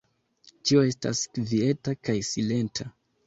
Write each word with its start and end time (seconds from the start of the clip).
Ĉio 0.69 0.85
estas 0.91 1.21
kvieta 1.37 1.95
kaj 2.09 2.17
silenta. 2.31 2.89